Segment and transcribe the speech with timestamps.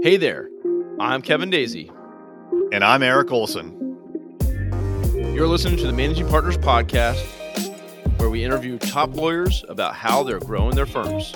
[0.00, 0.48] Hey there,
[1.00, 1.90] I'm Kevin Daisey.
[2.72, 3.74] And I'm Eric Olson.
[5.34, 7.20] You're listening to the Managing Partners Podcast,
[8.20, 11.32] where we interview top lawyers about how they're growing their firms.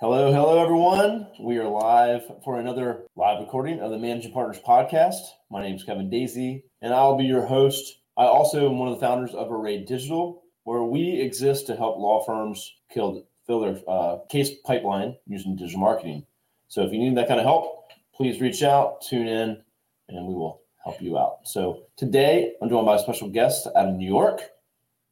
[0.00, 1.26] Hello, hello, everyone.
[1.38, 5.20] We are live for another live recording of the Managing Partners Podcast.
[5.50, 7.98] My name is Kevin Daisey, and I'll be your host.
[8.16, 11.98] I also am one of the founders of Array Digital, where we exist to help
[11.98, 16.26] law firms kill, fill their uh, case pipeline using digital marketing.
[16.68, 19.62] So if you need that kind of help, please reach out, tune in,
[20.08, 21.38] and we will help you out.
[21.44, 24.40] So today I'm joined by a special guest out of New York,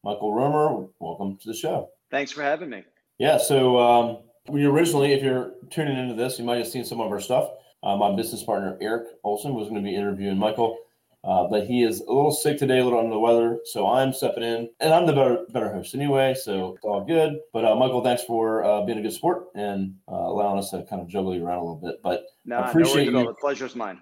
[0.02, 0.88] Michael Romer.
[0.98, 1.90] Welcome to the show.
[2.10, 2.84] Thanks for having me.
[3.18, 3.38] Yeah.
[3.38, 7.10] So um, we originally, if you're tuning into this, you might have seen some of
[7.10, 7.50] our stuff.
[7.82, 10.78] Uh, my business partner Eric Olson was going to be interviewing Michael
[11.24, 13.60] uh, but he is a little sick today, a little under the weather.
[13.64, 16.34] So I'm stepping in, and I'm the better better host anyway.
[16.34, 17.38] So it's all good.
[17.52, 20.84] But uh, Michael, thanks for uh, being a good sport and uh, allowing us to
[20.84, 22.02] kind of juggle you around a little bit.
[22.02, 23.26] But no, I appreciate no you.
[23.26, 24.00] The pleasure's mine.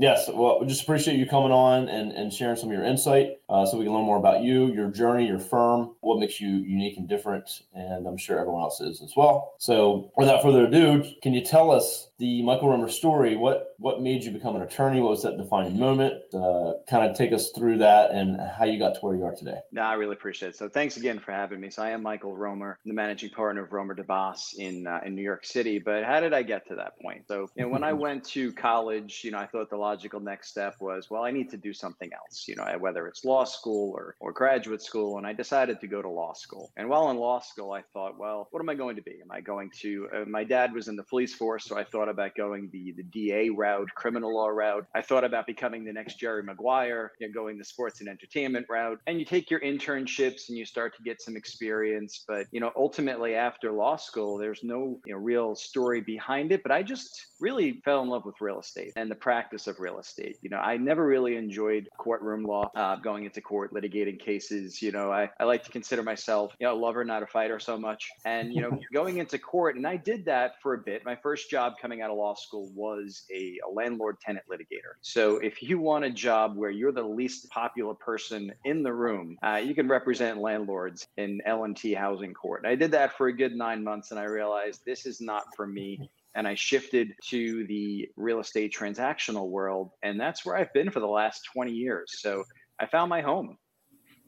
[0.00, 3.66] Yes, well, just appreciate you coming on and, and sharing some of your insight uh,
[3.66, 6.98] so we can learn more about you, your journey, your firm, what makes you unique
[6.98, 7.62] and different.
[7.74, 9.54] And I'm sure everyone else is as well.
[9.58, 13.36] So without further ado, can you tell us the Michael Romer story?
[13.36, 15.00] What what made you become an attorney?
[15.00, 16.14] What was that defining moment?
[16.34, 19.34] Uh, kind of take us through that and how you got to where you are
[19.34, 19.58] today.
[19.70, 20.56] No, I really appreciate it.
[20.56, 21.70] So thanks again for having me.
[21.70, 25.22] So I am Michael Romer, the managing partner of Romer Debbas in uh, in New
[25.22, 25.78] York City.
[25.78, 27.26] But how did I get to that point?
[27.28, 30.50] So you know, when I went to college, you know, I thought the logical next
[30.50, 32.46] step was, well, I need to do something else.
[32.48, 36.02] You know, whether it's law school or or graduate school, and I decided to go
[36.02, 36.72] to law school.
[36.76, 39.20] And while in law school, I thought, well, what am I going to be?
[39.22, 40.08] Am I going to?
[40.12, 43.02] Uh, my dad was in the police force, so I thought about going the the
[43.04, 44.86] DA route route, criminal law route.
[44.94, 48.66] I thought about becoming the next Jerry Maguire, you know, going the sports and entertainment
[48.68, 49.00] route.
[49.06, 52.24] And you take your internships and you start to get some experience.
[52.26, 56.62] But, you know, ultimately after law school, there's no you know, real story behind it.
[56.62, 59.98] But I just really fell in love with real estate and the practice of real
[59.98, 60.38] estate.
[60.42, 64.82] You know, I never really enjoyed courtroom law, uh, going into court, litigating cases.
[64.82, 67.58] You know, I, I like to consider myself, you know, a lover, not a fighter
[67.58, 68.08] so much.
[68.24, 71.04] And, you know, going into court, and I did that for a bit.
[71.04, 74.94] My first job coming out of law school was a a landlord tenant litigator.
[75.00, 79.38] So if you want a job where you're the least popular person in the room,
[79.42, 82.64] uh, you can represent landlords in L&T housing court.
[82.66, 85.66] I did that for a good nine months and I realized this is not for
[85.66, 89.90] me and I shifted to the real estate transactional world.
[90.02, 92.20] And that's where I've been for the last 20 years.
[92.20, 92.44] So
[92.78, 93.58] I found my home.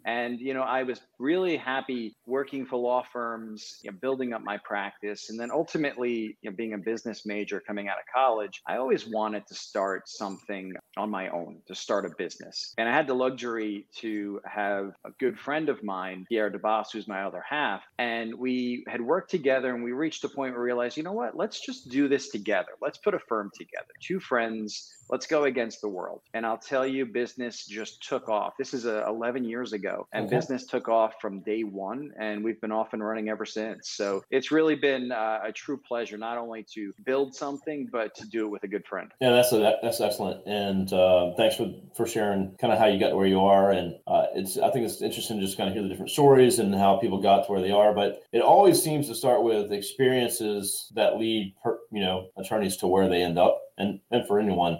[0.04, 4.42] And, you know, I was really happy working for law firms, you know, building up
[4.42, 5.30] my practice.
[5.30, 9.06] And then ultimately, you know, being a business major coming out of college, I always
[9.06, 12.74] wanted to start something on my own, to start a business.
[12.78, 17.08] And I had the luxury to have a good friend of mine, Pierre Debbas, who's
[17.08, 17.82] my other half.
[17.98, 21.12] And we had worked together and we reached a point where we realized, you know
[21.12, 22.72] what, let's just do this together.
[22.80, 23.92] Let's put a firm together.
[24.02, 26.22] Two friends let's go against the world.
[26.34, 28.54] And I'll tell you, business just took off.
[28.56, 30.36] This is uh, 11 years ago, and okay.
[30.36, 33.90] business took off from day one, and we've been off and running ever since.
[33.90, 38.26] So it's really been uh, a true pleasure not only to build something, but to
[38.26, 39.10] do it with a good friend.
[39.20, 42.98] Yeah, that's a, that's excellent, and uh, thanks for for sharing kind of how you
[43.00, 43.72] got where you are.
[43.72, 46.58] And uh, it's I think it's interesting to just kind of hear the different stories
[46.58, 47.94] and how people got to where they are.
[47.94, 52.86] But it always seems to start with experiences that lead, per, you know, attorneys to
[52.86, 54.78] where they end up, and and for anyone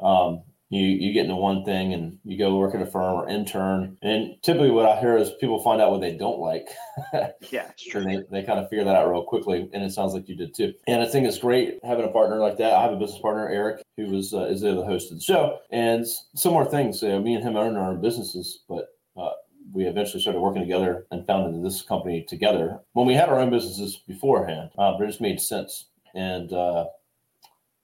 [0.00, 3.28] um, you you get into one thing and you go work at a firm or
[3.28, 6.68] intern and typically what i hear is people find out what they don't like.
[7.50, 7.70] Yeah.
[7.78, 10.36] It's they, they kind of figure that out real quickly and it sounds like you
[10.36, 10.74] did too.
[10.86, 12.74] And i think it's great having a partner like that.
[12.74, 15.58] I have a business partner eric who was uh, is the host of the show
[15.70, 16.04] and
[16.34, 17.02] similar things.
[17.02, 19.30] Uh, me and him own our own businesses but uh,
[19.72, 22.80] we eventually started working together and founded this company together.
[22.92, 25.86] When we had our own businesses beforehand uh, but it just made sense.
[26.14, 26.86] And uh,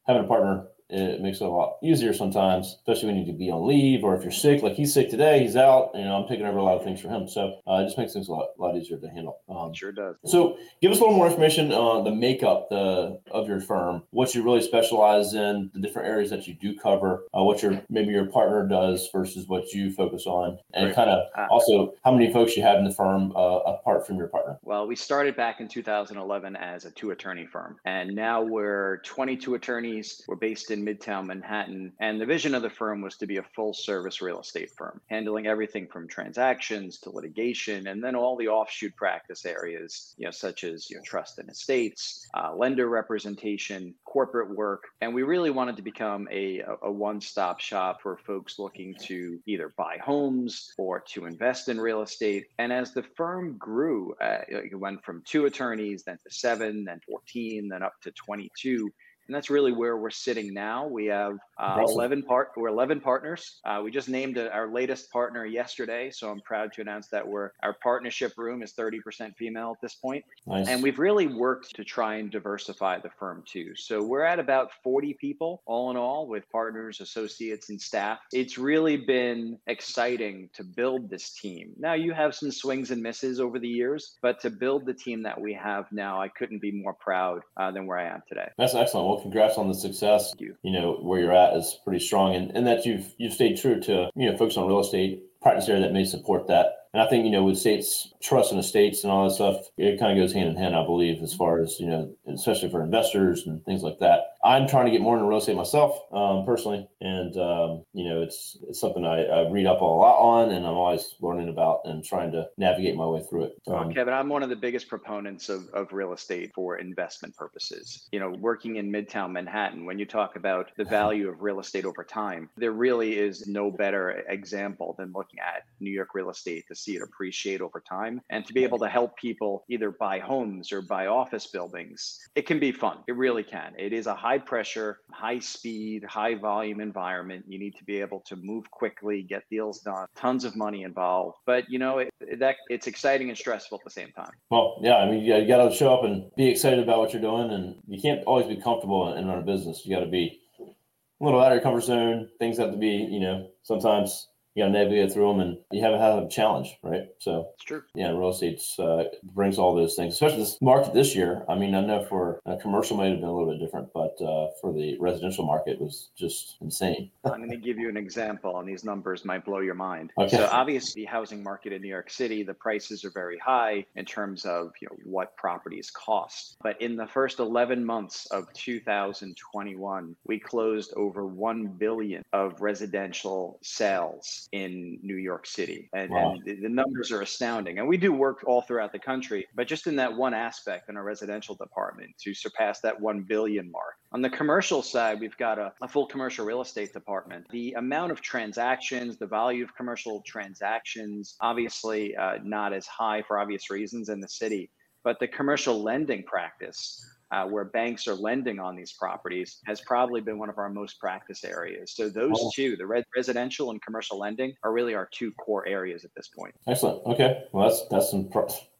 [0.06, 3.38] having a partner it makes it a lot easier sometimes, especially when you need to
[3.38, 4.62] be on leave or if you're sick.
[4.62, 5.90] Like he's sick today, he's out.
[5.94, 7.98] You know, I'm taking over a lot of things for him, so uh, it just
[7.98, 9.40] makes things a lot, lot easier to handle.
[9.48, 10.16] Um, sure does.
[10.24, 14.34] So, give us a little more information on the makeup the of your firm, what
[14.34, 18.12] you really specialize in, the different areas that you do cover, uh, what your maybe
[18.12, 22.32] your partner does versus what you focus on, and kind of uh, also how many
[22.32, 24.58] folks you have in the firm uh, apart from your partner.
[24.62, 29.54] Well, we started back in 2011 as a two attorney firm, and now we're 22
[29.54, 30.22] attorneys.
[30.28, 31.92] We're based in Midtown Manhattan.
[32.00, 35.00] And the vision of the firm was to be a full service real estate firm,
[35.10, 40.30] handling everything from transactions to litigation, and then all the offshoot practice areas, you know,
[40.30, 44.84] such as you know, trust and estates, uh, lender representation, corporate work.
[45.00, 49.38] And we really wanted to become a, a one stop shop for folks looking to
[49.46, 52.46] either buy homes or to invest in real estate.
[52.58, 57.00] And as the firm grew, uh, it went from two attorneys, then to seven, then
[57.08, 58.90] 14, then up to 22
[59.26, 60.86] and that's really where we're sitting now.
[60.86, 62.50] We have uh, 11 part.
[62.56, 63.60] We're 11 partners.
[63.64, 67.26] Uh, we just named a, our latest partner yesterday, so I'm proud to announce that
[67.26, 70.24] we're our partnership room is 30% female at this point.
[70.46, 70.68] Nice.
[70.68, 73.74] And we've really worked to try and diversify the firm too.
[73.76, 78.18] So we're at about 40 people all in all, with partners, associates, and staff.
[78.32, 81.72] It's really been exciting to build this team.
[81.78, 85.22] Now you have some swings and misses over the years, but to build the team
[85.22, 88.48] that we have now, I couldn't be more proud uh, than where I am today.
[88.58, 90.34] That's excellent well, congrats on the success.
[90.38, 90.56] You.
[90.62, 93.80] you know where you're at is pretty strong, and, and that you've you've stayed true
[93.80, 97.08] to you know focus on real estate practice area that may support that and I
[97.08, 100.22] think, you know, with states, trust in estates and all that stuff, it kind of
[100.22, 103.64] goes hand in hand, I believe, as far as, you know, especially for investors and
[103.64, 104.33] things like that.
[104.44, 106.86] I'm trying to get more into real estate myself, um, personally.
[107.00, 110.66] And, um, you know, it's, it's something I, I, read up a lot on and
[110.66, 113.62] I'm always learning about and trying to navigate my way through it.
[113.66, 118.08] Um, Kevin, I'm one of the biggest proponents of, of real estate for investment purposes.
[118.12, 121.86] You know, working in Midtown Manhattan, when you talk about the value of real estate
[121.86, 126.64] over time, there really is no better example than looking at New York real estate
[126.68, 130.18] to see it appreciate over time and to be able to help people either buy
[130.18, 132.20] homes or buy office buildings.
[132.34, 132.98] It can be fun.
[133.06, 133.72] It really can.
[133.78, 137.44] It is a high pressure, high speed, high volume environment.
[137.48, 141.38] You need to be able to move quickly, get deals done, tons of money involved.
[141.46, 144.32] But you know, it, that it's exciting and stressful at the same time.
[144.50, 147.22] Well, yeah, I mean, you, got to show up and be excited about what you're
[147.22, 149.82] doing, and you can't always be comfortable in, run a business.
[149.84, 152.28] You got to be a little out of your comfort zone.
[152.38, 156.00] Things have to be, you know, sometimes you to navigate through them and you haven't
[156.00, 157.08] had a challenge, right?
[157.18, 157.82] So it's true.
[157.94, 161.44] Yeah, real estate uh, brings all those things, especially this market this year.
[161.48, 164.14] I mean, I know for a commercial might have been a little bit different, but
[164.22, 167.10] uh, for the residential market, it was just insane.
[167.24, 170.12] I'm going to give you an example, and these numbers might blow your mind.
[170.18, 170.36] Okay.
[170.36, 174.04] So obviously, the housing market in New York City, the prices are very high in
[174.04, 176.56] terms of you know what properties cost.
[176.62, 183.58] But in the first 11 months of 2021, we closed over 1 billion of residential
[183.62, 185.88] sales in New York City.
[185.92, 186.32] And, wow.
[186.32, 187.78] and, the numbers are astounding.
[187.78, 190.96] And we do work all throughout the country, but just in that one aspect in
[190.96, 193.94] our residential department to surpass that 1 billion mark.
[194.12, 197.46] On the commercial side, we've got a, a full commercial real estate department.
[197.50, 203.38] The amount of transactions, the value of commercial transactions, obviously uh, not as high for
[203.38, 204.70] obvious reasons in the city,
[205.02, 210.20] but the commercial lending practice uh, where banks are lending on these properties has probably
[210.20, 211.92] been one of our most practice areas.
[211.94, 212.50] So those oh.
[212.54, 216.28] two, the red, residential and commercial lending, are really our two core areas at this
[216.28, 216.54] point.
[216.66, 217.04] Excellent.
[217.06, 218.28] Okay, well that's that's some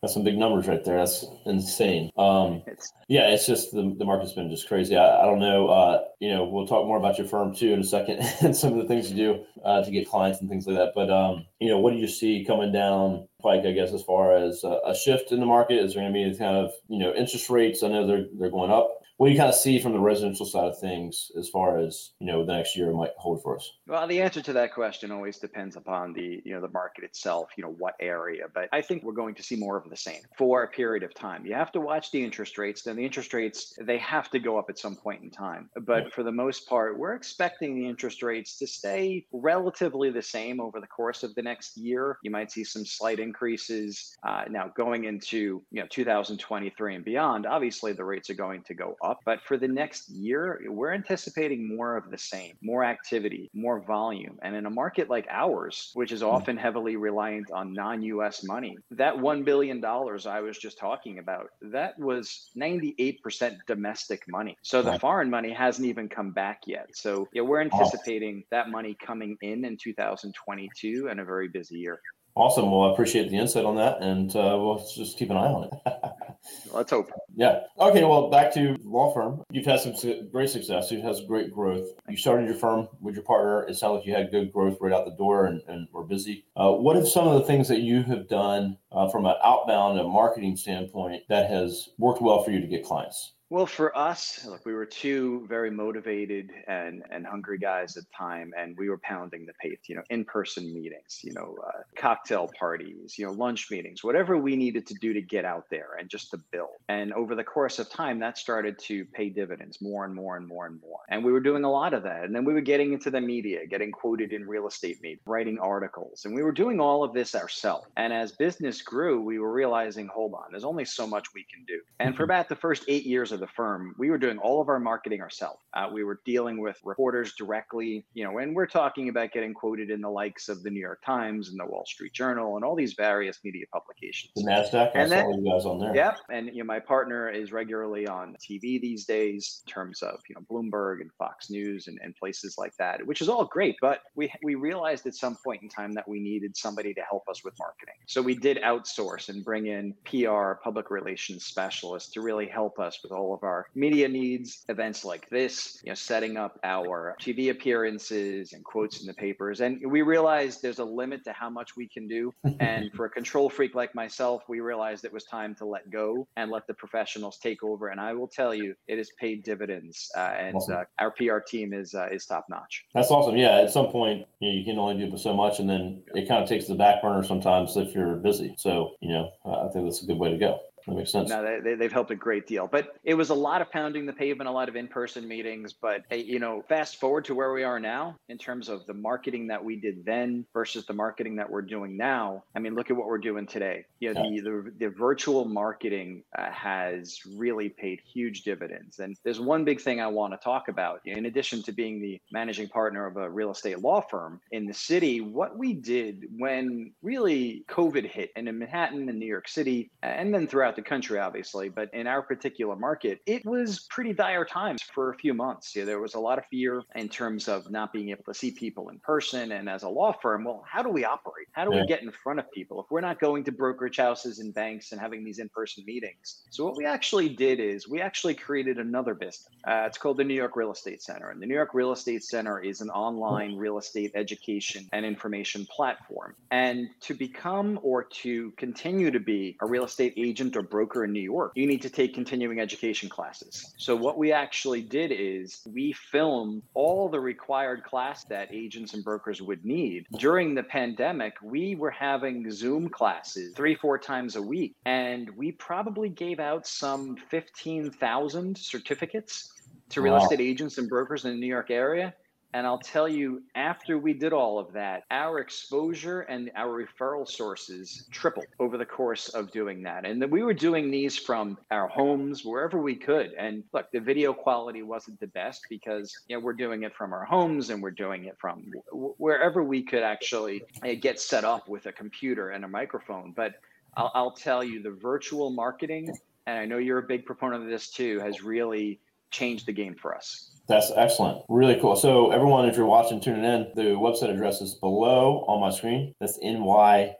[0.04, 0.98] that's some big numbers right there.
[0.98, 2.10] That's insane.
[2.18, 2.62] Um,
[3.08, 4.98] yeah, it's just the, the market's been just crazy.
[4.98, 5.68] I, I don't know.
[5.68, 8.74] Uh, you know, we'll talk more about your firm too in a second and some
[8.74, 10.92] of the things you do uh, to get clients and things like that.
[10.94, 13.64] But um, you know, what do you see coming down pike?
[13.64, 16.30] I guess as far as uh, a shift in the market, is there going to
[16.32, 17.82] be kind of you know interest rates?
[17.82, 20.46] I know they're they're going up what do you kind of see from the residential
[20.46, 23.70] side of things as far as you know the next year might hold for us?
[23.86, 27.50] Well the answer to that question always depends upon the you know the market itself
[27.56, 30.22] you know what area but i think we're going to see more of the same
[30.36, 31.46] for a period of time.
[31.46, 34.58] You have to watch the interest rates then the interest rates they have to go
[34.58, 38.22] up at some point in time but for the most part we're expecting the interest
[38.22, 42.18] rates to stay relatively the same over the course of the next year.
[42.22, 47.46] You might see some slight increases uh, now going into you know 2023 and beyond.
[47.46, 49.20] Obviously the rates are going to go up.
[49.24, 54.38] But for the next year, we're anticipating more of the same, more activity, more volume.
[54.42, 56.28] And in a market like ours, which is hmm.
[56.28, 61.48] often heavily reliant on non US money, that $1 billion I was just talking about,
[61.62, 64.56] that was 98% domestic money.
[64.62, 66.86] So the foreign money hasn't even come back yet.
[66.94, 72.00] So yeah, we're anticipating that money coming in in 2022 and a very busy year.
[72.36, 72.68] Awesome.
[72.68, 75.64] Well, I appreciate the insight on that, and uh, we'll just keep an eye on
[75.64, 75.70] it.
[76.72, 77.08] Let's hope.
[77.36, 77.60] Yeah.
[77.78, 78.02] Okay.
[78.02, 79.42] Well, back to law firm.
[79.52, 79.94] You've had some
[80.32, 80.90] great success.
[80.90, 81.88] You've had great growth.
[82.08, 83.62] You started your firm with your partner.
[83.68, 86.44] It sounds like you had good growth right out the door, and, and were busy.
[86.56, 90.00] Uh, what are some of the things that you have done uh, from an outbound
[90.00, 93.34] and marketing standpoint that has worked well for you to get clients?
[93.50, 98.10] Well, for us, look, we were two very motivated and, and hungry guys at the
[98.16, 102.50] time, and we were pounding the pavement, you know, in-person meetings, you know, uh, cocktail
[102.58, 106.08] parties, you know, lunch meetings, whatever we needed to do to get out there and
[106.08, 106.70] just to build.
[106.88, 110.48] And over the course of time, that started to pay dividends more and more and
[110.48, 111.00] more and more.
[111.10, 112.24] And we were doing a lot of that.
[112.24, 115.58] And then we were getting into the media, getting quoted in real estate media, writing
[115.58, 117.86] articles, and we were doing all of this ourselves.
[117.98, 121.62] And as business grew, we were realizing, hold on, there's only so much we can
[121.66, 121.80] do.
[122.00, 122.30] And for mm-hmm.
[122.30, 125.20] about the first eight years of the firm, we were doing all of our marketing
[125.20, 125.58] ourselves.
[125.74, 129.90] Uh, we were dealing with reporters directly, you know, and we're talking about getting quoted
[129.90, 132.76] in the likes of the New York Times and the Wall Street Journal and all
[132.76, 134.32] these various media publications.
[134.36, 135.94] The Nasdaq, and I then, saw you guys on there.
[135.94, 140.20] Yep, and you know, my partner is regularly on TV these days in terms of
[140.28, 143.76] you know Bloomberg and Fox News and, and places like that, which is all great.
[143.80, 147.24] But we we realized at some point in time that we needed somebody to help
[147.28, 152.20] us with marketing, so we did outsource and bring in PR, public relations specialists to
[152.20, 156.36] really help us with all of our media needs, events like this, you know, setting
[156.36, 159.60] up our TV appearances and quotes in the papers.
[159.60, 162.34] And we realized there's a limit to how much we can do.
[162.60, 166.26] and for a control freak like myself, we realized it was time to let go
[166.36, 167.88] and let the professionals take over.
[167.88, 170.10] And I will tell you, it has paid dividends.
[170.16, 170.74] Uh, and awesome.
[170.74, 172.84] uh, our PR team is uh, is top notch.
[172.94, 173.36] That's awesome.
[173.36, 176.28] Yeah, at some point, you, know, you can only do so much, and then it
[176.28, 178.54] kind of takes the back burner sometimes if you're busy.
[178.58, 180.60] So, you know, I think that's a good way to go.
[180.86, 181.30] That makes sense.
[181.30, 182.66] No, they, they've helped a great deal.
[182.66, 185.72] But it was a lot of pounding the pavement, a lot of in person meetings.
[185.72, 189.46] But, you know, fast forward to where we are now in terms of the marketing
[189.48, 192.44] that we did then versus the marketing that we're doing now.
[192.54, 193.84] I mean, look at what we're doing today.
[194.00, 194.42] You know, yeah.
[194.42, 198.98] the, the, the, virtual marketing uh, has really paid huge dividends.
[199.00, 201.00] And there's one big thing I want to talk about.
[201.04, 204.74] In addition to being the managing partner of a real estate law firm in the
[204.74, 209.90] city, what we did when really COVID hit and in Manhattan and New York City,
[210.02, 214.12] and then throughout throughout the country, obviously, but in our particular market, it was pretty
[214.12, 215.74] dire times for a few months.
[215.74, 218.50] Yeah, there was a lot of fear in terms of not being able to see
[218.50, 219.52] people in person.
[219.52, 221.46] And as a law firm, well, how do we operate?
[221.52, 221.82] How do yeah.
[221.82, 224.92] we get in front of people if we're not going to brokerage houses and banks
[224.92, 226.42] and having these in person meetings?
[226.50, 229.48] So, what we actually did is we actually created another business.
[229.66, 231.30] Uh, it's called the New York Real Estate Center.
[231.30, 235.66] And the New York Real Estate Center is an online real estate education and information
[235.66, 236.34] platform.
[236.50, 241.12] And to become or to continue to be a real estate agent or broker in
[241.12, 243.74] New York, you need to take continuing education classes.
[243.76, 249.04] So what we actually did is we filmed all the required class that agents and
[249.04, 250.06] brokers would need.
[250.18, 255.52] During the pandemic, we were having Zoom classes three, four times a week, and we
[255.52, 259.52] probably gave out some 15,000 certificates
[259.90, 260.22] to real wow.
[260.22, 262.14] estate agents and brokers in the New York area.
[262.54, 267.28] And I'll tell you, after we did all of that, our exposure and our referral
[267.28, 270.06] sources tripled over the course of doing that.
[270.06, 273.32] And then we were doing these from our homes, wherever we could.
[273.36, 277.12] And look, the video quality wasn't the best because you know we're doing it from
[277.12, 281.68] our homes and we're doing it from wherever we could actually eh, get set up
[281.68, 283.32] with a computer and a microphone.
[283.32, 283.54] But
[283.96, 287.68] I'll, I'll tell you, the virtual marketing, and I know you're a big proponent of
[287.68, 289.00] this too, has really
[289.34, 290.52] changed the game for us.
[290.68, 291.44] That's excellent.
[291.48, 291.96] Really cool.
[291.96, 296.14] So, everyone, if you're watching, tuning in, the website address is below on my screen.
[296.20, 297.14] That's nyrecenter.com.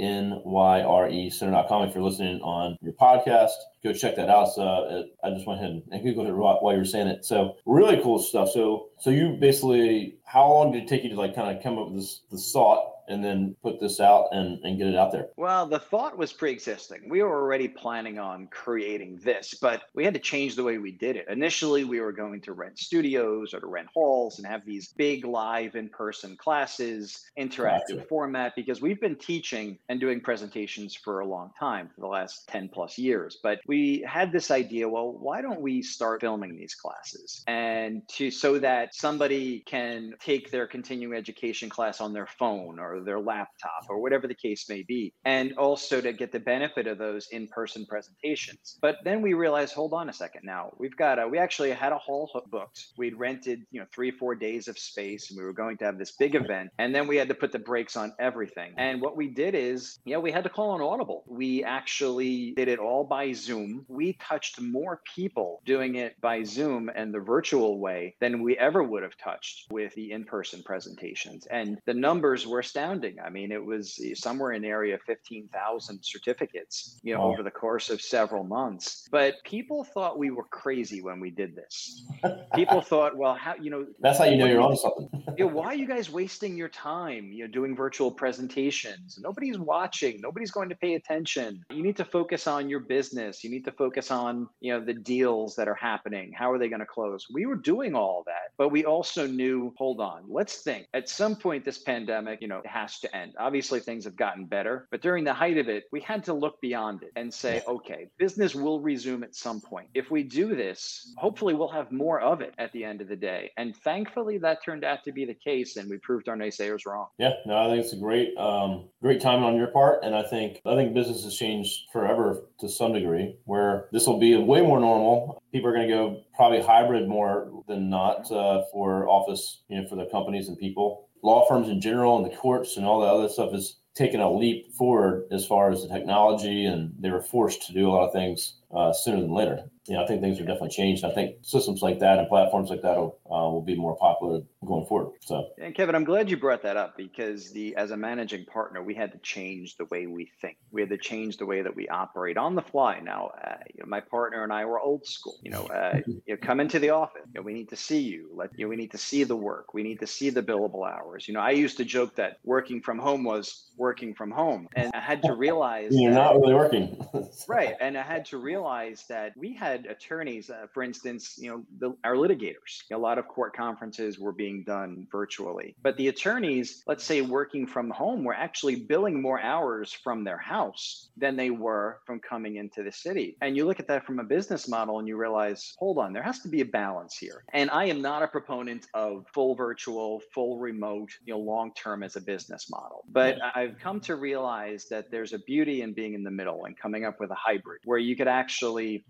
[0.00, 1.82] Nyrecenter.com.
[1.82, 3.50] If you're listening on your podcast,
[3.84, 4.54] go check that out.
[4.54, 7.26] So, uh, I just went ahead and googled it while you were saying it.
[7.26, 8.48] So, really cool stuff.
[8.52, 11.76] So, so you basically, how long did it take you to like kind of come
[11.76, 15.12] up with this, this thought and then put this out and, and get it out
[15.12, 15.28] there?
[15.36, 17.08] Well, the thought was pre existing.
[17.08, 20.92] We were already planning on creating this, but we had to change the way we
[20.92, 21.26] did it.
[21.28, 25.24] Initially, we were going to rent studios or to rent halls and have these big
[25.24, 28.06] live in person classes, interactive gotcha.
[28.08, 32.48] format, because we've been teaching and doing presentations for a long time, for the last
[32.48, 33.38] 10 plus years.
[33.42, 37.42] But we had this idea well, why don't we start filming these classes?
[37.46, 42.99] And to so that somebody can take their continuing education class on their phone or
[43.04, 46.98] their laptop or whatever the case may be, and also to get the benefit of
[46.98, 48.78] those in-person presentations.
[48.80, 50.42] But then we realized, hold on a second.
[50.44, 52.86] Now we've got a, we actually had a hall booked.
[52.96, 55.98] We'd rented, you know, three four days of space, and we were going to have
[55.98, 56.70] this big event.
[56.78, 58.74] And then we had to put the brakes on everything.
[58.76, 61.24] And what we did is, yeah, we had to call an audible.
[61.26, 63.84] We actually did it all by Zoom.
[63.88, 68.82] We touched more people doing it by Zoom and the virtual way than we ever
[68.82, 71.46] would have touched with the in-person presentations.
[71.46, 73.20] And the numbers were astounding astounding.
[73.20, 77.42] I mean, it was eh, somewhere in the area of 15,000 certificates, you know, over
[77.42, 79.08] the course of several months.
[79.10, 82.04] But people thought we were crazy when we did this.
[82.54, 85.08] People thought, well, how, you know, that's how you know you're on something.
[85.38, 89.18] you know, why are you guys wasting your time, you know, doing virtual presentations?
[89.22, 91.64] Nobody's watching, nobody's going to pay attention.
[91.70, 93.44] You need to focus on your business.
[93.44, 96.32] You need to focus on, you know, the deals that are happening.
[96.36, 97.26] How are they going to close?
[97.32, 100.86] We were doing all that, but we also knew, hold on, let's think.
[100.94, 103.34] At some point, this pandemic, you know, has to end.
[103.38, 106.60] Obviously, things have gotten better, but during the height of it, we had to look
[106.60, 109.88] beyond it and say, okay, business will resume at some point.
[109.94, 113.16] If we do this, hopefully we'll have more of it at the end of the
[113.16, 113.50] day.
[113.56, 117.08] And thankfully, that turned out to be the case, and we proved our naysayers wrong.
[117.18, 120.22] Yeah, no, I think it's a great, um, great time on your part, and I
[120.22, 124.60] think I think business has changed forever to some degree, where this will be way
[124.62, 125.42] more normal.
[125.52, 129.88] People are going to go probably hybrid more than not uh, for office, you know,
[129.88, 131.08] for the companies and people.
[131.22, 134.32] Law firms in general and the courts and all the other stuff is taken a
[134.32, 138.06] leap forward as far as the technology, and they were forced to do a lot
[138.06, 139.64] of things uh, sooner than later.
[139.88, 141.04] You know, I think things are definitely changed.
[141.04, 144.42] I think systems like that and platforms like that will, uh, will be more popular
[144.64, 145.14] going forward.
[145.20, 148.82] So, and Kevin, I'm glad you brought that up because the as a managing partner,
[148.82, 150.58] we had to change the way we think.
[150.70, 153.00] We had to change the way that we operate on the fly.
[153.00, 155.38] Now, uh, you know, my partner and I were old school.
[155.42, 157.22] You know, uh, you know, come into the office.
[157.34, 158.28] You know, we need to see you.
[158.32, 159.74] Let you know, we need to see the work.
[159.74, 161.26] We need to see the billable hours.
[161.26, 164.92] You know, I used to joke that working from home was working from home, and
[164.94, 167.04] I had to realize you're that, not really working.
[167.48, 171.62] right, and I had to realize that we had attorneys, uh, for instance, you know,
[171.78, 172.82] the, our litigators.
[172.92, 177.66] A lot of court conferences were being done virtually, but the attorneys, let's say working
[177.66, 182.56] from home, were actually billing more hours from their house than they were from coming
[182.56, 183.36] into the city.
[183.40, 186.22] And you look at that from a business model, and you realize, hold on, there
[186.22, 187.44] has to be a balance here.
[187.52, 192.02] And I am not a proponent of full virtual, full remote, you know, long term
[192.02, 196.14] as a business model, but I've come to realize that there's a beauty in being
[196.14, 198.49] in the middle and coming up with a hybrid where you could actually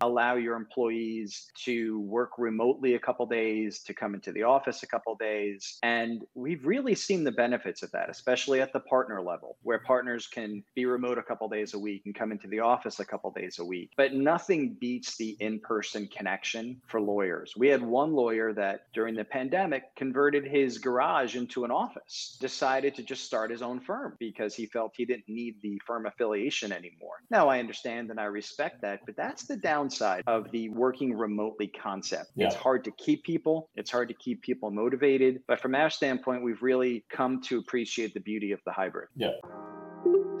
[0.01, 4.87] allow your employees to work remotely a couple days, to come into the office a
[4.87, 5.79] couple days.
[5.83, 10.27] And we've really seen the benefits of that, especially at the partner level, where partners
[10.27, 13.31] can be remote a couple days a week and come into the office a couple
[13.31, 13.91] days a week.
[13.97, 17.53] But nothing beats the in person connection for lawyers.
[17.57, 22.95] We had one lawyer that during the pandemic converted his garage into an office, decided
[22.95, 26.71] to just start his own firm because he felt he didn't need the firm affiliation
[26.71, 27.15] anymore.
[27.29, 31.67] Now, I understand and I respect that, but that's the downside of the working remotely
[31.67, 32.31] concept.
[32.35, 32.47] Yeah.
[32.47, 35.41] It's hard to keep people, it's hard to keep people motivated.
[35.47, 39.07] But from our standpoint, we've really come to appreciate the beauty of the hybrid.
[39.15, 39.29] Yeah.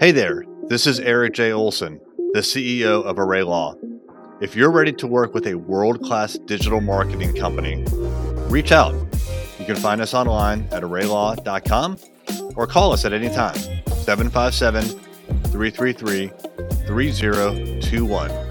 [0.01, 1.53] Hey there, this is Eric J.
[1.53, 2.01] Olson,
[2.33, 3.75] the CEO of Array Law.
[4.41, 7.85] If you're ready to work with a world class digital marketing company,
[8.49, 8.93] reach out.
[9.57, 11.97] You can find us online at arraylaw.com
[12.57, 13.55] or call us at any time
[14.03, 16.27] 757 333
[16.87, 18.50] 3021.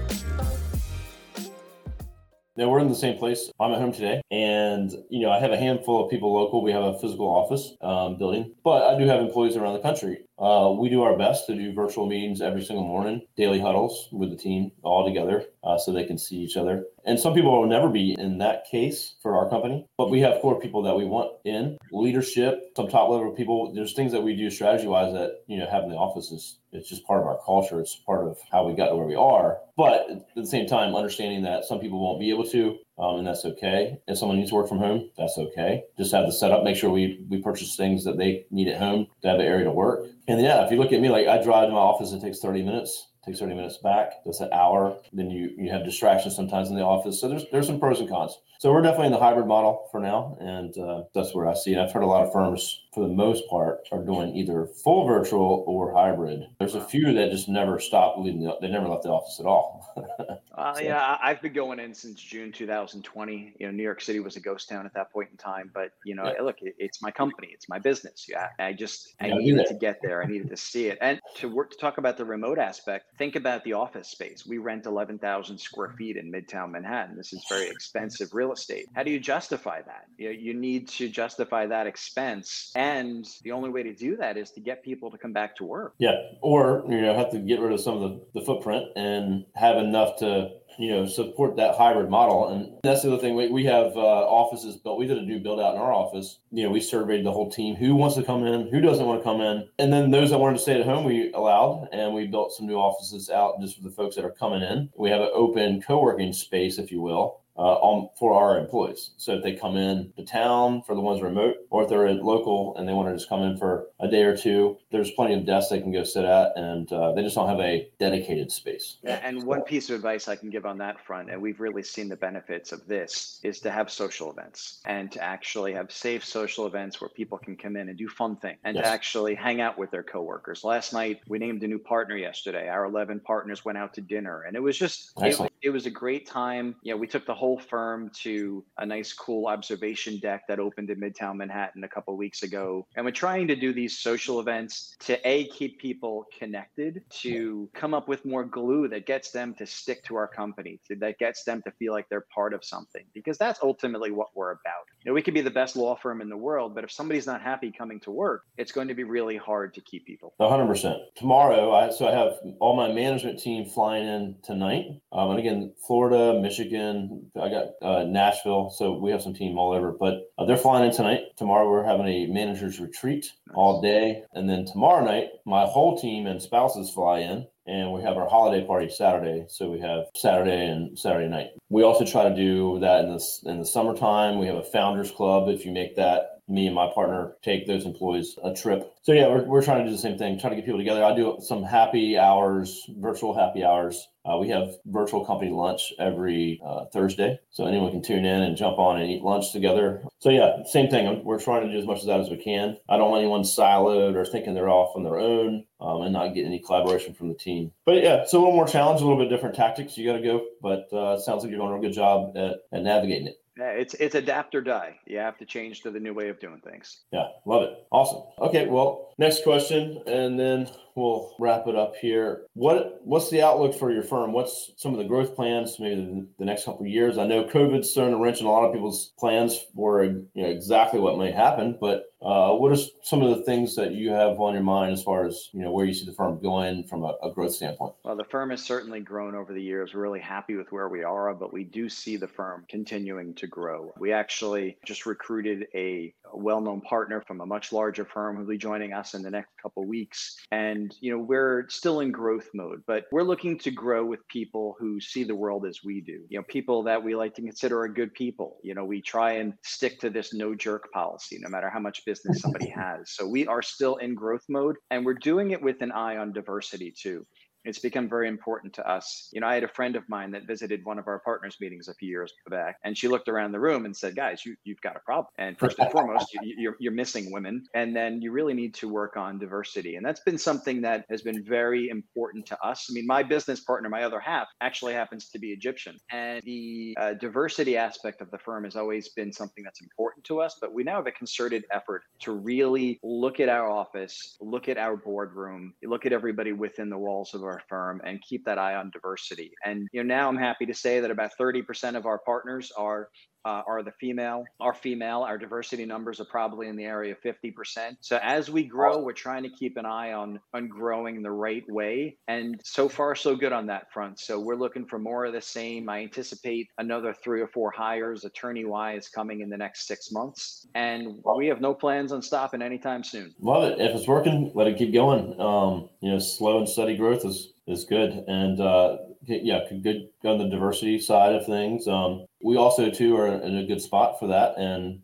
[2.61, 3.51] Yeah, we're in the same place.
[3.59, 6.61] I'm at home today, and you know I have a handful of people local.
[6.61, 10.25] We have a physical office um, building, but I do have employees around the country.
[10.41, 14.31] Uh, we do our best to do virtual meetings every single morning, daily huddles with
[14.31, 16.83] the team all together, uh, so they can see each other.
[17.05, 20.41] And some people will never be in that case for our company, but we have
[20.41, 23.71] core people that we want in leadership, some top level people.
[23.71, 26.89] There's things that we do strategy wise that you know having the office is it's
[26.89, 27.79] just part of our culture.
[27.79, 29.59] It's part of how we got to where we are.
[29.75, 33.27] But at the same time, understanding that some people won't be able to, um, and
[33.27, 33.97] that's okay.
[34.07, 35.83] If someone needs to work from home, that's okay.
[35.97, 36.63] Just have the setup.
[36.63, 39.65] Make sure we we purchase things that they need at home to have an area
[39.65, 40.07] to work.
[40.27, 42.39] And yeah, if you look at me, like I drive to my office, it takes
[42.39, 43.07] 30 minutes.
[43.25, 44.13] Takes 30 minutes back.
[44.25, 44.97] That's an hour.
[45.13, 47.21] Then you you have distractions sometimes in the office.
[47.21, 48.37] So there's there's some pros and cons.
[48.59, 51.73] So we're definitely in the hybrid model for now, and uh, that's where I see
[51.73, 51.79] it.
[51.79, 55.63] I've heard a lot of firms, for the most part, are doing either full virtual
[55.65, 56.45] or hybrid.
[56.59, 58.43] There's a few that just never stopped leaving.
[58.43, 59.87] The, they never left the office at all.
[60.53, 63.53] Uh, So- yeah, I've been going in since June 2020.
[63.57, 65.71] You know, New York City was a ghost town at that point in time.
[65.73, 66.41] But you know, Yeah.
[66.43, 68.27] look, it, it's my company, it's my business.
[68.29, 70.21] Yeah, I just I You needed to get there.
[70.21, 73.05] I needed to see it, and to work to talk about the remote aspect.
[73.17, 74.45] Think about the office space.
[74.45, 77.15] We rent 11,000 square feet in Midtown Manhattan.
[77.15, 78.87] This is very expensive real estate.
[78.93, 80.05] How do you justify that?
[80.17, 84.37] You, know, you need to justify that expense, and the only way to do that
[84.37, 85.93] is to get people to come back to work.
[85.99, 89.45] Yeah, or you know, have to get rid of some of the, the footprint and
[89.55, 92.49] have enough to you know support that hybrid model.
[92.49, 93.35] And that's the other thing.
[93.35, 94.97] We, we have uh, offices built.
[94.97, 96.39] We did a new build out in our office.
[96.51, 99.19] You know, we surveyed the whole team who wants to come in, who doesn't want
[99.19, 102.13] to come in, and then those that wanted to stay at home, we allowed, and
[102.13, 104.89] we built some new offices out just for the folks that are coming in.
[104.95, 109.11] We have an open co-working space, if you will, uh, on, for our employees.
[109.17, 112.75] So if they come in to town for the ones remote, or if they're local
[112.77, 115.45] and they want to just come in for a day or two, there's plenty of
[115.45, 118.97] desks they can go sit at, and uh, they just don't have a dedicated space.
[119.03, 122.09] And one piece of advice I can give on that front, and we've really seen
[122.09, 126.67] the benefits of this, is to have social events and to actually have safe social
[126.67, 128.85] events where people can come in and do fun things and yes.
[128.85, 130.63] to actually hang out with their coworkers.
[130.63, 132.69] Last night we named a new partner yesterday.
[132.69, 135.89] Our 11 partners went out to dinner, and it was just it, it was a
[135.89, 136.75] great time.
[136.81, 140.89] You know, we took the whole firm to a nice, cool observation deck that opened
[140.89, 142.87] in Midtown Manhattan a couple weeks ago.
[142.95, 147.93] And we're trying to do these social events to A, keep people connected, to come
[147.93, 151.43] up with more glue that gets them to stick to our company, to, that gets
[151.43, 154.85] them to feel like they're part of something, because that's ultimately what we're about.
[155.03, 157.27] You know, we could be the best law firm in the world, but if somebody's
[157.27, 160.33] not happy coming to work, it's going to be really hard to keep people.
[160.39, 160.97] 100%.
[161.15, 164.85] Tomorrow, I, so I have all my management team flying in tonight.
[165.11, 165.50] Um, and again,
[165.85, 169.91] Florida, Michigan, I got uh, Nashville, so we have some team all over.
[169.91, 171.21] But uh, they're flying in tonight.
[171.37, 176.27] Tomorrow we're having a managers retreat all day, and then tomorrow night my whole team
[176.27, 177.47] and spouses fly in.
[177.67, 181.49] And we have our holiday party Saturday, so we have Saturday and Saturday night.
[181.69, 184.39] We also try to do that in the in the summertime.
[184.39, 185.47] We have a founders club.
[185.47, 188.93] If you make that me and my partner take those employees a trip.
[189.03, 191.03] So yeah, we're, we're trying to do the same thing, trying to get people together.
[191.03, 194.07] I do some happy hours, virtual happy hours.
[194.23, 198.55] Uh, we have virtual company lunch every uh, Thursday, so anyone can tune in and
[198.55, 200.03] jump on and eat lunch together.
[200.19, 201.23] So yeah, same thing.
[201.23, 202.77] We're trying to do as much of that as we can.
[202.87, 206.35] I don't want anyone siloed or thinking they're off on their own um, and not
[206.35, 207.71] get any collaboration from the team.
[207.83, 209.97] But yeah, it's a little more challenge, a little bit different tactics.
[209.97, 212.83] You got to go, but uh, sounds like you're doing a good job at, at
[212.83, 213.41] navigating it.
[213.61, 214.97] Yeah, it's it's adapt or die.
[215.05, 217.01] You have to change to the new way of doing things.
[217.11, 217.85] Yeah, love it.
[217.91, 218.23] Awesome.
[218.39, 222.43] Okay, well, next question, and then we'll wrap it up here.
[222.53, 224.33] What what's the outlook for your firm?
[224.33, 227.17] What's some of the growth plans, maybe the, the next couple of years?
[227.17, 230.47] I know COVID's thrown a wrench in a lot of people's plans for you know,
[230.47, 234.39] exactly what may happen, but uh, what are some of the things that you have
[234.39, 237.03] on your mind as far as you know where you see the firm going from
[237.03, 237.95] a, a growth standpoint?
[238.03, 239.93] Well, the firm has certainly grown over the years.
[239.93, 243.47] We're really happy with where we are, but we do see the firm continuing to
[243.47, 243.91] grow.
[243.97, 248.93] We actually just recruited a well-known partner from a much larger firm who'll be joining
[248.93, 253.05] us in the next couple weeks, and you know we're still in growth mode, but
[253.11, 256.25] we're looking to grow with people who see the world as we do.
[256.29, 258.57] You know, people that we like to consider are good people.
[258.63, 262.05] You know, we try and stick to this no jerk policy, no matter how much
[262.05, 263.11] business somebody has.
[263.11, 266.33] So we are still in growth mode and we're doing it with an eye on
[266.33, 267.25] diversity too
[267.63, 269.29] it's become very important to us.
[269.31, 271.87] You know, I had a friend of mine that visited one of our partners meetings
[271.87, 274.81] a few years back, and she looked around the room and said, "Guys, you you've
[274.81, 275.27] got a problem.
[275.37, 278.89] And first and foremost, you, you're you're missing women, and then you really need to
[278.89, 279.95] work on diversity.
[279.95, 282.87] And that's been something that has been very important to us.
[282.89, 286.95] I mean, my business partner, my other half, actually happens to be Egyptian, and the
[286.99, 290.57] uh, diversity aspect of the firm has always been something that's important to us.
[290.59, 294.77] But we now have a concerted effort to really look at our office, look at
[294.77, 298.57] our boardroom, look at everybody within the walls of our our firm and keep that
[298.57, 299.51] eye on diversity.
[299.65, 303.09] And you know, now I'm happy to say that about 30% of our partners are
[303.45, 305.21] uh, are the female are female.
[305.21, 309.13] Our diversity numbers are probably in the area of 50% so as we grow we're
[309.13, 312.17] trying to keep an eye on on growing the right way.
[312.27, 314.19] And so far so good on that front.
[314.19, 315.89] So we're looking for more of the same.
[315.89, 320.67] I anticipate another three or four hires attorney wise coming in the next six months.
[320.75, 323.33] And we have no plans on stopping anytime soon.
[323.39, 323.79] Love it.
[323.79, 325.39] If it's working let it keep going.
[325.39, 328.11] Um, you know slow and steady growth is is good.
[328.27, 331.87] And uh, yeah, good on the diversity side of things.
[331.87, 335.01] Um, we also too are in a good spot for that, and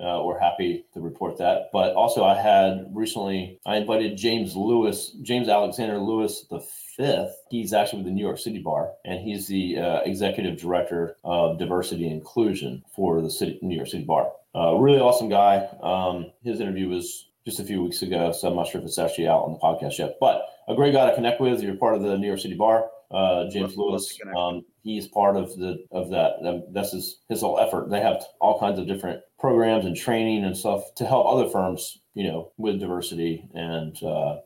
[0.00, 1.70] uh, we're happy to report that.
[1.72, 6.60] But also, I had recently I invited James Lewis, James Alexander Lewis the
[6.96, 7.36] fifth.
[7.50, 11.58] He's actually with the New York City Bar, and he's the uh, executive director of
[11.58, 14.32] diversity and inclusion for the city New York City Bar.
[14.54, 15.68] Uh, really awesome guy.
[15.82, 18.98] Um, his interview was just a few weeks ago, so I'm not sure if it's
[18.98, 20.16] actually out on the podcast yet.
[20.20, 21.62] But a great guy to connect with.
[21.62, 24.18] You're part of the New York City Bar uh, James Lewis.
[24.36, 26.64] Um, he's part of the of that.
[26.72, 27.90] That's his his whole effort.
[27.90, 31.98] They have all kinds of different programs and training and stuff to help other firms,
[32.14, 33.48] you know, with diversity.
[33.54, 34.36] And uh,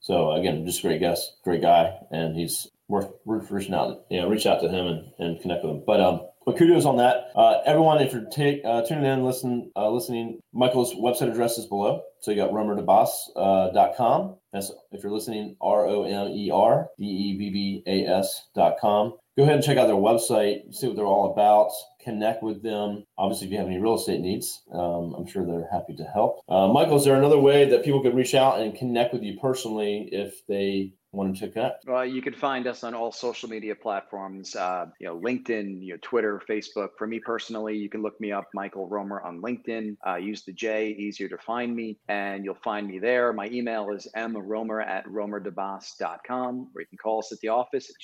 [0.00, 4.04] so again, just a great guest, great guy, and he's worth, worth reaching out.
[4.10, 5.82] Know, reach out to him and, and connect with him.
[5.86, 7.30] But um, but kudos on that.
[7.34, 11.66] Uh, everyone, if you're take, uh, tuning in, listen, uh, listening, Michael's website address is
[11.66, 12.00] below.
[12.20, 14.22] So you got romerdebbas.com.
[14.30, 18.06] Uh, That's if you're listening, R O M E R D E B B A
[18.06, 19.18] S.com.
[19.38, 21.70] Go ahead and check out their website, see what they're all about,
[22.02, 23.04] connect with them.
[23.16, 26.40] Obviously, if you have any real estate needs, um, I'm sure they're happy to help.
[26.48, 29.38] Uh, Michael, is there another way that people could reach out and connect with you
[29.38, 31.86] personally if they to connect?
[31.86, 35.94] Well, you can find us on all social media platforms, uh, you know, LinkedIn, you
[35.94, 36.90] know, Twitter, Facebook.
[36.98, 39.96] For me personally, you can look me up, Michael Romer, on LinkedIn.
[40.06, 43.32] Uh, use the J, easier to find me, and you'll find me there.
[43.32, 47.96] My email is mromer at romerdebbas.com, or you can call us at the office at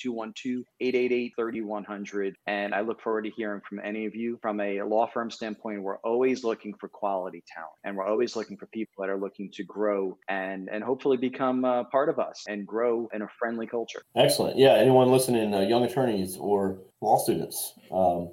[0.81, 2.33] 212-888-3100.
[2.47, 4.39] And I look forward to hearing from any of you.
[4.41, 8.57] From a law firm standpoint, we're always looking for quality talent, and we're always looking
[8.57, 12.43] for people that are looking to grow and, and hopefully become uh, part of us
[12.47, 14.01] and grow in a friendly culture.
[14.15, 14.57] Excellent.
[14.57, 14.73] Yeah.
[14.73, 18.29] Anyone listening, uh, young attorneys or law students um,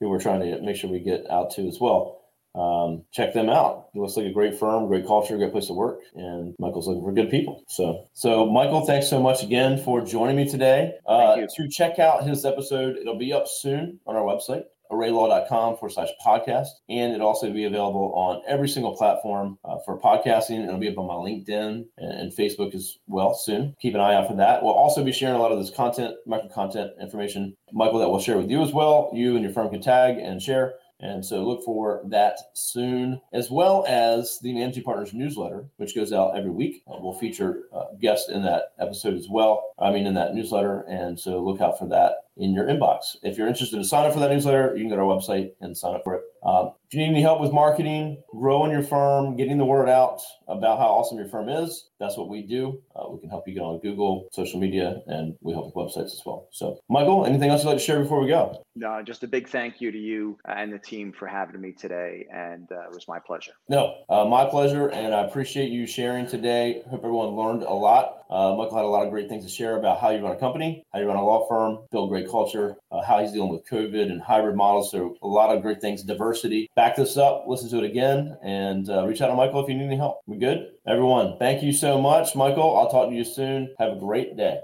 [0.00, 2.20] who we're trying to make sure we get out to as well.
[2.54, 3.88] Um, check them out.
[3.94, 7.02] It looks like a great firm, great culture, great place to work, and Michael's looking
[7.02, 7.64] for good people.
[7.66, 10.94] So, so Michael, thanks so much again for joining me today.
[11.04, 15.92] Uh, to check out his episode, it'll be up soon on our website arraylaw.com forward
[15.92, 16.68] slash podcast.
[16.88, 20.66] And it'll also be available on every single platform uh, for podcasting.
[20.66, 23.76] It'll be up on my LinkedIn and, and, Facebook as well soon.
[23.80, 24.62] Keep an eye out for that.
[24.62, 28.20] We'll also be sharing a lot of this content, micro content information, Michael, that we'll
[28.20, 29.10] share with you as well.
[29.14, 30.74] You and your firm can tag and share.
[31.00, 36.12] And so look for that soon, as well as the Managing Partners newsletter, which goes
[36.12, 36.82] out every week.
[36.88, 39.74] Uh, we'll feature uh, guests in that episode as well.
[39.78, 40.80] I mean, in that newsletter.
[40.88, 43.16] And so look out for that in your inbox.
[43.22, 45.52] If you're interested to sign up for that newsletter, you can go to our website
[45.60, 46.22] and sign up for it.
[46.44, 50.20] Um, if you need any help with marketing, growing your firm, getting the word out
[50.46, 52.82] about how awesome your firm is, that's what we do.
[52.94, 56.12] Uh, we can help you get on Google, social media, and we help with websites
[56.12, 56.46] as well.
[56.52, 58.62] So, Michael, anything else you'd like to share before we go?
[58.76, 62.26] No, just a big thank you to you and the team for having me today.
[62.32, 63.52] And uh, it was my pleasure.
[63.68, 64.88] No, uh, my pleasure.
[64.88, 66.82] And I appreciate you sharing today.
[66.90, 68.24] Hope everyone learned a lot.
[68.30, 70.38] Uh, Michael had a lot of great things to share about how you run a
[70.38, 73.66] company, how you run a law firm, build great culture, uh, how he's dealing with
[73.68, 74.90] COVID and hybrid models.
[74.90, 76.02] So, a lot of great things,
[76.34, 76.70] diversity.
[76.76, 79.74] Back this up, listen to it again, and uh, reach out to Michael if you
[79.76, 80.20] need any help.
[80.26, 80.72] We good?
[80.86, 82.76] Everyone, thank you so much, Michael.
[82.76, 83.74] I'll talk to you soon.
[83.78, 84.58] Have a great day.